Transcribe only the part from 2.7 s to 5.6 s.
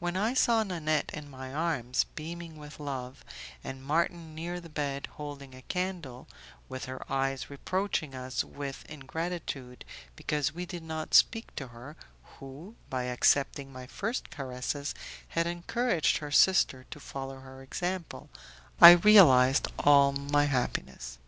love, and Marton near the bed, holding